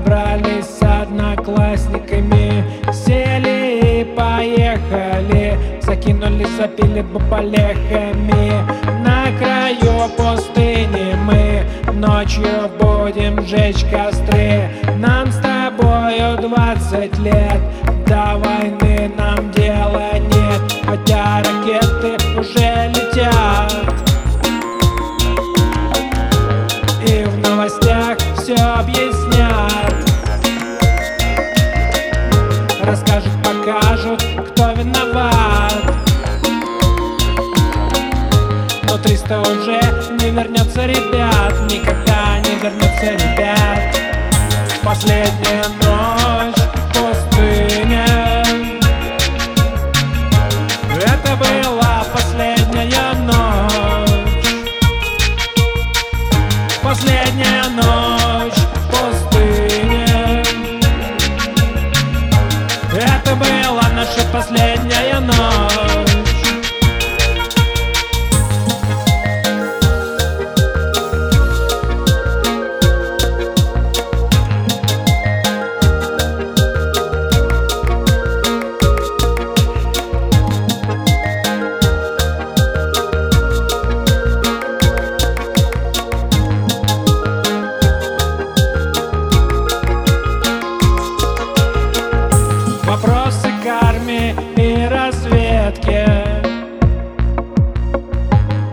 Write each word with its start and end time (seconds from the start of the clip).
собрались 0.00 0.66
с 0.66 0.82
одноклассниками 0.82 2.64
Сели 2.92 4.00
и 4.00 4.04
поехали. 4.04 5.58
Закинули 5.80 6.46
сопили 6.56 7.02
бабалехами 7.02 8.52
На 9.04 9.26
краю 9.38 10.08
пустыни 10.16 11.14
мы 11.24 11.64
Ночью 11.92 12.70
будем 12.80 13.44
жечь 13.46 13.84
костры. 13.90 14.68
Нам 14.98 15.30
с 15.30 15.36
тобою 15.36 16.38
двадцать 16.38 17.18
лет 17.18 17.60
До 18.06 18.36
войны 18.38 19.10
нам 19.16 19.50
дела 19.52 20.12
нет. 20.18 20.60
Хотя 20.84 21.38
ракеты 21.38 22.16
уже 22.38 22.88
летят. 22.88 23.72
И 27.06 27.24
в 27.24 27.38
новостях 27.48 28.18
все 28.36 28.54
объявляют 28.54 28.99
кто 34.60 34.72
виноват 34.72 35.72
Но 38.82 38.98
300 38.98 39.40
уже 39.40 39.80
не 40.20 40.30
вернется, 40.30 40.84
ребят 40.84 41.54
Никогда 41.70 42.38
не 42.40 42.56
вернется, 42.56 43.12
ребят. 43.12 43.96
Последняя 44.84 45.64
ночь 45.82 46.56
в 46.56 46.92
пустыне. 46.92 48.04
Это 50.94 51.36
была 51.36 51.79
Вопросы 92.90 93.48
к 93.62 93.66
армии 93.84 94.34
и 94.56 94.88
разведке. 94.88 96.08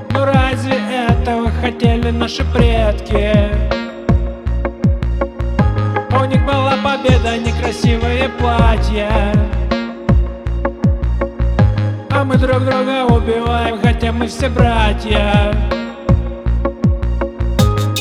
Ну 0.10 0.26
разве 0.26 0.80
этого 1.08 1.52
хотели 1.62 2.10
наши 2.10 2.44
предки? 2.46 3.32
У 6.20 6.26
них 6.26 6.44
была 6.48 6.74
победа, 6.84 7.38
некрасивые 7.38 8.30
платья. 8.40 9.12
А 12.10 12.24
мы 12.24 12.38
друг 12.38 12.66
друга 12.66 13.06
убиваем, 13.06 13.80
хотя 13.84 14.12
мы 14.12 14.26
все 14.26 14.50
братья. 14.50 15.54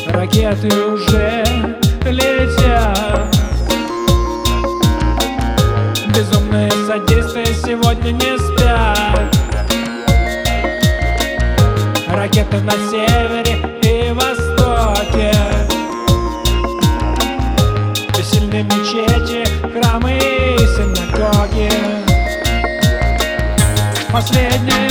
Ракеты 0.08 0.68
уже 0.94 1.44
спят 8.66 9.36
Ракеты 12.08 12.60
на 12.60 12.72
севере 12.72 13.56
и 13.82 14.12
востоке. 14.12 15.32
Бессильные 18.16 18.62
мечети, 18.64 19.44
храмы 19.72 20.18
и 20.18 20.58
синагоги. 20.58 21.70
Последняя 24.10 24.85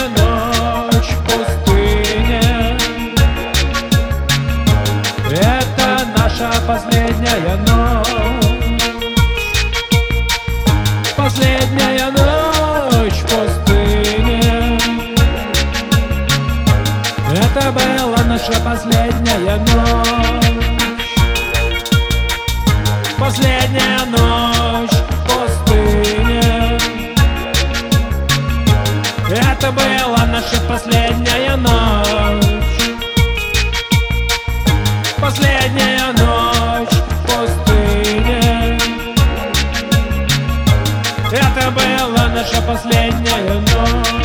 Это 17.36 17.70
была 17.70 18.24
наша 18.24 18.54
последняя 18.62 19.58
ночь. 19.58 20.86
Последняя 23.20 24.06
ночь 24.06 24.90
в 25.10 25.24
пустыне. 25.28 26.80
Это 29.30 29.72
была 29.74 30.26
наша 30.28 30.62
последняя 30.62 31.58
ночь. 31.58 32.96
Последняя 35.20 36.14
ночь 36.14 36.94
в 36.94 37.26
пустыне. 37.26 38.80
Это 41.34 41.70
была 41.72 42.28
наша 42.30 42.62
последняя 42.62 43.60
ночь 43.60 44.25